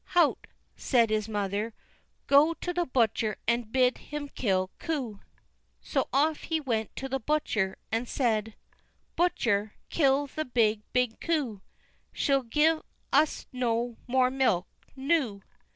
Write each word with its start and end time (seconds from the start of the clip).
"Hout!" 0.15 0.47
said 0.75 1.11
his 1.11 1.29
mother, 1.29 1.75
"go 2.25 2.55
to 2.55 2.73
the 2.73 2.87
butcher 2.87 3.37
and 3.47 3.71
bid 3.71 3.99
him 3.99 4.29
kill 4.29 4.71
coo." 4.79 5.19
So 5.79 6.07
off 6.11 6.37
he 6.45 6.59
went 6.59 6.95
to 6.95 7.07
the 7.07 7.19
butcher, 7.19 7.77
and 7.91 8.09
said: 8.09 8.55
"Butcher, 9.15 9.75
kill 9.91 10.25
the 10.25 10.45
big, 10.45 10.81
big 10.91 11.19
coo, 11.19 11.61
She'll 12.11 12.41
gi'e 12.41 12.81
us 13.13 13.45
no 13.53 13.97
more 14.07 14.31
milk 14.31 14.67
noo." 14.95 15.43